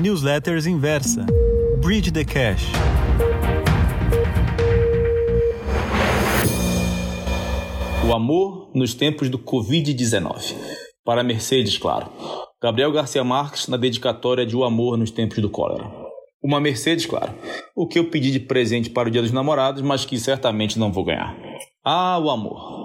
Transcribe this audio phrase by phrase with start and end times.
[0.00, 1.26] Newsletters Inversa.
[1.80, 2.70] Bridge the Cash.
[8.08, 10.54] O amor nos tempos do Covid-19.
[11.04, 12.12] Para Mercedes, claro.
[12.62, 15.90] Gabriel Garcia Marques na dedicatória de O Amor nos tempos do cólera.
[16.40, 17.34] Uma Mercedes, claro.
[17.74, 20.92] O que eu pedi de presente para o Dia dos Namorados, mas que certamente não
[20.92, 21.36] vou ganhar.
[21.84, 22.77] Ah, o amor.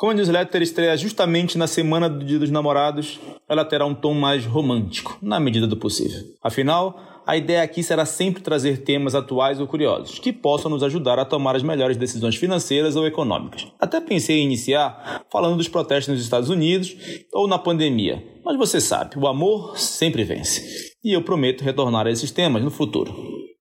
[0.00, 4.14] Como a newsletter estreia justamente na semana do Dia dos Namorados, ela terá um tom
[4.14, 6.22] mais romântico, na medida do possível.
[6.42, 11.18] Afinal, a ideia aqui será sempre trazer temas atuais ou curiosos, que possam nos ajudar
[11.18, 13.66] a tomar as melhores decisões financeiras ou econômicas.
[13.78, 16.96] Até pensei em iniciar falando dos protestos nos Estados Unidos
[17.30, 20.96] ou na pandemia, mas você sabe, o amor sempre vence.
[21.04, 23.14] E eu prometo retornar a esses temas no futuro.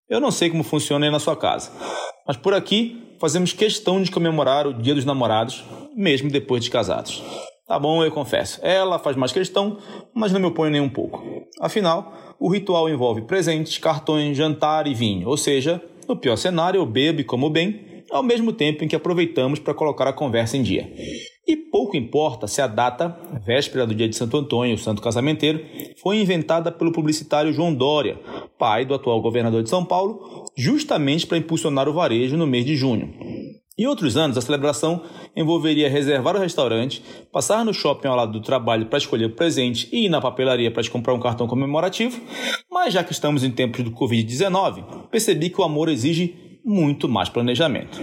[0.10, 1.70] Eu não sei como funciona aí na sua casa,
[2.26, 5.66] mas por aqui fazemos questão de comemorar o Dia dos Namorados,
[6.00, 7.22] mesmo depois de casados.
[7.68, 8.60] Tá bom, eu confesso.
[8.64, 9.78] Ela faz mais questão,
[10.16, 11.22] mas não me oponho nem um pouco.
[11.60, 16.86] Afinal, o ritual envolve presentes, cartões, jantar e vinho, ou seja, no pior cenário, eu
[16.86, 20.64] bebo e como bem, ao mesmo tempo em que aproveitamos para colocar a conversa em
[20.64, 20.92] dia.
[21.46, 25.64] E pouco importa se a data, véspera do dia de Santo Antônio, o santo casamenteiro,
[26.02, 28.20] foi inventada pelo publicitário João Dória,
[28.58, 32.76] pai do atual governador de São Paulo, justamente para impulsionar o varejo no mês de
[32.76, 33.14] junho.
[33.80, 35.02] Em outros anos, a celebração
[35.34, 39.88] envolveria reservar o restaurante, passar no shopping ao lado do trabalho para escolher o presente
[39.90, 42.20] e ir na papelaria para te comprar um cartão comemorativo,
[42.70, 47.30] mas já que estamos em tempos do Covid-19, percebi que o amor exige muito mais
[47.30, 47.98] planejamento.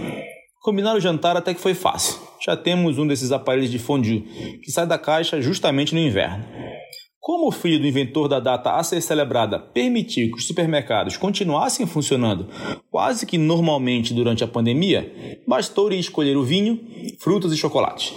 [0.63, 2.19] Combinar o jantar até que foi fácil.
[2.43, 4.21] Já temos um desses aparelhos de fondue
[4.63, 6.43] que sai da caixa justamente no inverno.
[7.27, 11.85] Como o filho do inventor da data a ser celebrada permitiu que os supermercados continuassem
[11.85, 12.47] funcionando
[12.89, 16.79] quase que normalmente durante a pandemia, bastou escolher o vinho,
[17.19, 18.13] frutas e chocolates.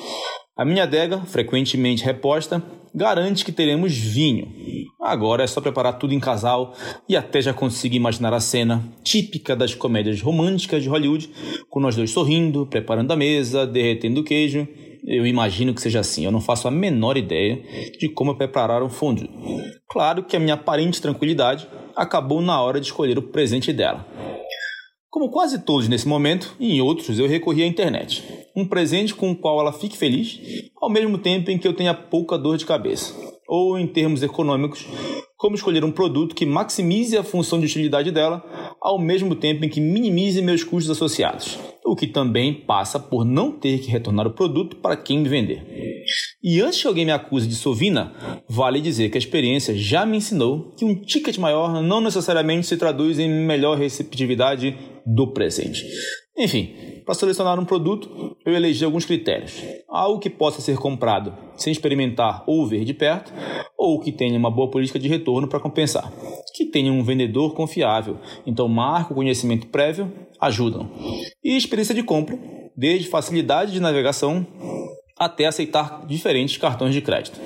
[0.57, 2.63] A minha adega, frequentemente reposta,
[2.95, 4.47] garante que teremos vinho.
[5.01, 6.73] Agora é só preparar tudo em casal
[7.09, 11.29] e até já consigo imaginar a cena típica das comédias românticas de Hollywood,
[11.69, 14.69] com nós dois sorrindo, preparando a mesa, derretendo o queijo
[15.05, 16.25] eu imagino que seja assim.
[16.25, 17.63] Eu não faço a menor ideia
[17.99, 19.31] de como preparar um fondue.
[19.89, 24.07] Claro que a minha aparente tranquilidade acabou na hora de escolher o presente dela.
[25.09, 28.23] Como quase todos nesse momento, e em outros eu recorri à internet.
[28.57, 30.39] Um presente com o qual ela fique feliz,
[30.81, 33.13] ao mesmo tempo em que eu tenha pouca dor de cabeça.
[33.49, 34.87] Ou, em termos econômicos,
[35.37, 38.45] como escolher um produto que maximize a função de utilidade dela,
[38.81, 41.59] ao mesmo tempo em que minimize meus custos associados
[41.91, 45.67] o que também passa por não ter que retornar o produto para quem vender.
[46.41, 48.13] E antes que alguém me acuse de sovina,
[48.49, 52.77] vale dizer que a experiência já me ensinou que um ticket maior não necessariamente se
[52.77, 55.85] traduz em melhor receptividade do presente.
[56.39, 59.61] Enfim, para selecionar um produto, eu elegi alguns critérios.
[59.89, 63.33] Algo que possa ser comprado sem experimentar ou ver de perto,
[63.77, 66.11] ou que tenha uma boa política de retorno para compensar.
[66.55, 70.91] Que tenha um vendedor confiável, então marca o conhecimento prévio ajudam.
[71.43, 72.39] E experiência de compra,
[72.77, 74.47] desde facilidade de navegação
[75.19, 77.39] até aceitar diferentes cartões de crédito.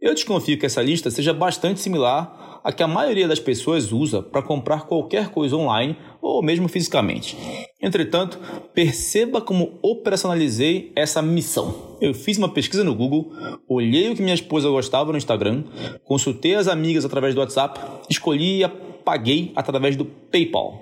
[0.00, 4.22] Eu desconfio que essa lista seja bastante similar à que a maioria das pessoas usa
[4.22, 7.36] para comprar qualquer coisa online ou mesmo fisicamente.
[7.82, 8.38] Entretanto,
[8.74, 11.96] perceba como operacionalizei essa missão.
[12.00, 13.32] Eu fiz uma pesquisa no Google,
[13.68, 15.64] olhei o que minha esposa gostava no Instagram,
[16.04, 17.80] consultei as amigas através do WhatsApp,
[18.10, 18.68] escolhi e
[19.04, 20.80] paguei através do PayPal.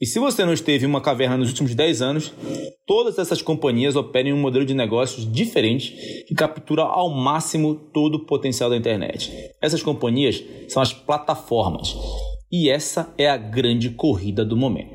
[0.00, 2.32] E se você não esteve em uma caverna nos últimos 10 anos,
[2.86, 8.14] todas essas companhias operam em um modelo de negócios diferente que captura ao máximo todo
[8.14, 9.32] o potencial da internet.
[9.60, 11.96] Essas companhias são as plataformas.
[12.50, 14.94] E essa é a grande corrida do momento.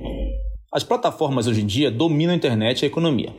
[0.71, 3.33] As plataformas hoje em dia dominam a internet e a economia.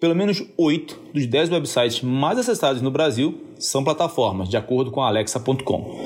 [0.00, 5.02] Pelo menos 8 dos 10 websites mais acessados no Brasil são plataformas, de acordo com
[5.02, 5.98] a Alexa.com.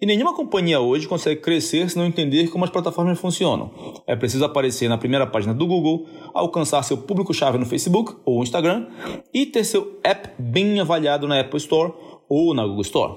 [0.00, 3.72] E nenhuma companhia hoje consegue crescer se não entender como as plataformas funcionam.
[4.06, 8.86] É preciso aparecer na primeira página do Google, alcançar seu público-chave no Facebook ou Instagram
[9.34, 11.92] e ter seu app bem avaliado na Apple Store
[12.28, 13.14] ou na Google Store.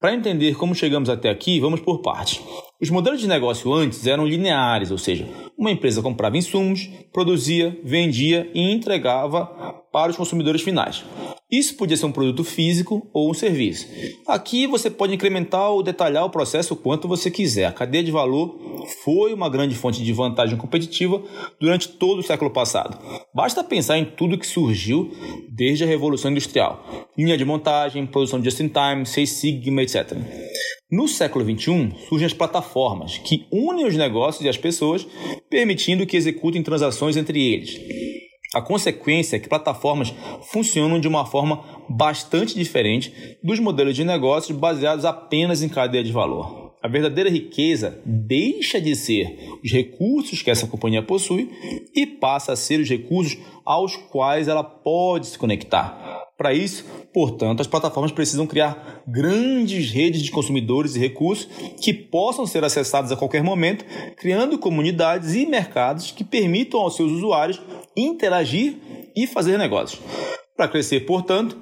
[0.00, 2.42] Para entender como chegamos até aqui, vamos por partes.
[2.78, 5.26] Os modelos de negócio antes eram lineares, ou seja,
[5.56, 9.46] uma empresa comprava insumos, produzia, vendia e entregava
[9.90, 11.02] para os consumidores finais.
[11.50, 13.86] Isso podia ser um produto físico ou um serviço.
[14.28, 17.64] Aqui você pode incrementar ou detalhar o processo o quanto você quiser.
[17.64, 18.58] A cadeia de valor
[19.02, 21.22] foi uma grande fonte de vantagem competitiva
[21.58, 22.98] durante todo o século passado.
[23.34, 25.10] Basta pensar em tudo que surgiu
[25.48, 26.84] desde a Revolução Industrial:
[27.16, 30.12] linha de montagem, produção just-in-time, Seis Sigma, etc.
[30.88, 35.04] No século XXI, surgem as plataformas, que unem os negócios e as pessoas,
[35.50, 37.76] permitindo que executem transações entre eles.
[38.54, 40.14] A consequência é que plataformas
[40.52, 43.12] funcionam de uma forma bastante diferente
[43.42, 46.76] dos modelos de negócios baseados apenas em cadeia de valor.
[46.80, 51.50] A verdadeira riqueza deixa de ser os recursos que essa companhia possui
[51.96, 56.26] e passa a ser os recursos aos quais ela pode se conectar.
[56.36, 61.48] Para isso, portanto, as plataformas precisam criar grandes redes de consumidores e recursos
[61.80, 63.84] que possam ser acessados a qualquer momento,
[64.16, 67.60] criando comunidades e mercados que permitam aos seus usuários
[67.96, 68.76] interagir
[69.14, 70.00] e fazer negócios.
[70.56, 71.56] Para crescer, portanto,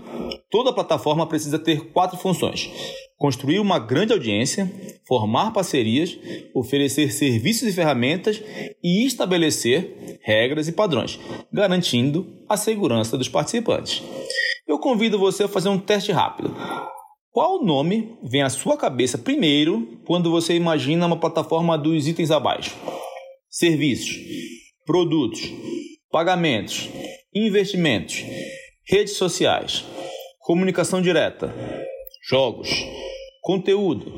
[0.49, 2.71] toda plataforma precisa ter quatro funções:
[3.19, 4.71] construir uma grande audiência,
[5.07, 6.17] formar parcerias,
[6.55, 8.41] oferecer serviços e ferramentas
[8.83, 11.19] e estabelecer regras e padrões,
[11.53, 14.03] garantindo a segurança dos participantes.
[14.67, 16.55] Eu convido você a fazer um teste rápido.
[17.35, 22.77] Qual nome vem à sua cabeça primeiro quando você imagina uma plataforma dos itens abaixo?
[23.51, 24.15] Serviços,
[24.87, 25.41] produtos,
[26.13, 26.89] pagamentos,
[27.35, 28.23] investimentos
[28.89, 29.85] redes sociais,
[30.39, 31.53] comunicação direta,
[32.29, 32.71] jogos,
[33.43, 34.13] conteúdo,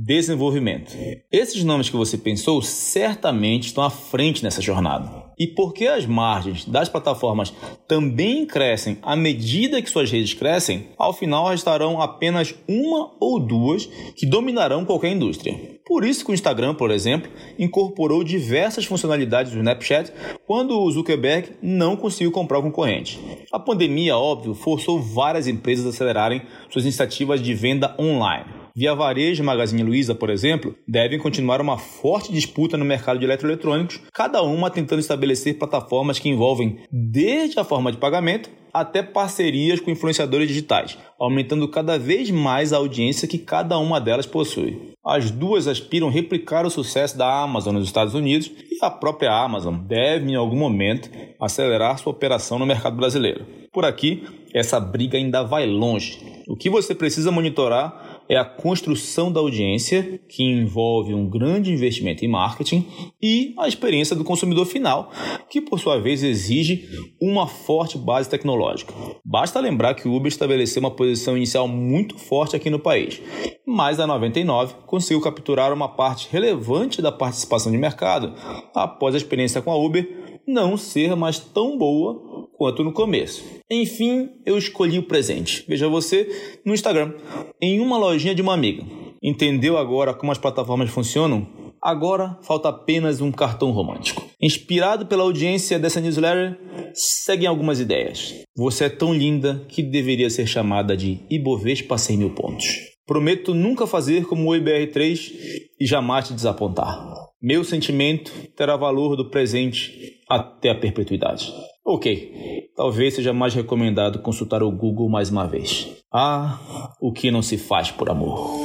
[0.00, 0.96] desenvolvimento.
[1.32, 5.26] Esses nomes que você pensou certamente estão à frente nessa jornada.
[5.36, 7.52] E porque as margens das plataformas
[7.88, 13.86] também crescem à medida que suas redes crescem, ao final restarão apenas uma ou duas
[14.16, 15.78] que dominarão qualquer indústria.
[15.84, 20.12] Por isso que o Instagram, por exemplo, incorporou diversas funcionalidades do Snapchat
[20.46, 23.18] quando o Zuckerberg não conseguiu comprar o concorrente.
[23.52, 28.57] A pandemia, óbvio, forçou várias empresas a acelerarem suas iniciativas de venda online.
[28.78, 33.24] Via Varejo e Magazine Luiza, por exemplo, devem continuar uma forte disputa no mercado de
[33.24, 39.80] eletroeletrônicos, cada uma tentando estabelecer plataformas que envolvem desde a forma de pagamento até parcerias
[39.80, 44.92] com influenciadores digitais, aumentando cada vez mais a audiência que cada uma delas possui.
[45.04, 49.74] As duas aspiram replicar o sucesso da Amazon nos Estados Unidos e a própria Amazon
[49.74, 51.10] deve, em algum momento,
[51.40, 53.44] acelerar sua operação no mercado brasileiro.
[53.72, 54.22] Por aqui,
[54.54, 56.20] essa briga ainda vai longe.
[56.46, 62.24] O que você precisa monitorar é a construção da audiência, que envolve um grande investimento
[62.24, 62.86] em marketing,
[63.20, 65.10] e a experiência do consumidor final,
[65.48, 66.88] que por sua vez exige
[67.20, 68.92] uma forte base tecnológica.
[69.24, 73.20] Basta lembrar que o Uber estabeleceu uma posição inicial muito forte aqui no país,
[73.66, 78.34] mas a 99 conseguiu capturar uma parte relevante da participação de mercado
[78.74, 82.27] após a experiência com a Uber não ser mais tão boa
[82.58, 83.44] quanto no começo.
[83.70, 85.64] Enfim, eu escolhi o presente.
[85.68, 86.28] Veja você
[86.66, 87.14] no Instagram,
[87.62, 88.84] em uma lojinha de uma amiga.
[89.22, 91.46] Entendeu agora como as plataformas funcionam?
[91.80, 94.26] Agora falta apenas um cartão romântico.
[94.42, 96.58] Inspirado pela audiência dessa newsletter,
[96.92, 98.34] seguem algumas ideias.
[98.56, 102.97] Você é tão linda que deveria ser chamada de Ibovespa 100 mil pontos.
[103.08, 105.32] Prometo nunca fazer como o IBR3
[105.80, 107.10] e jamais te desapontar.
[107.40, 111.50] Meu sentimento terá valor do presente até a perpetuidade.
[111.82, 115.88] Ok, talvez seja mais recomendado consultar o Google mais uma vez.
[116.12, 116.60] Ah,
[117.00, 118.60] o que não se faz por amor.